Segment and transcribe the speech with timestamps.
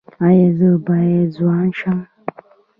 [0.27, 1.99] ایا زه باید ځوان شم؟